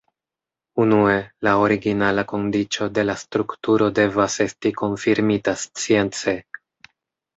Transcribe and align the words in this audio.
Unue, 0.83 1.17
la 1.47 1.51
originala 1.65 2.23
kondiĉo 2.31 2.87
de 2.97 3.05
la 3.09 3.17
strukturo 3.25 3.91
devas 4.01 4.39
esti 4.49 4.73
konfirmita 4.81 5.55
science. 5.69 6.35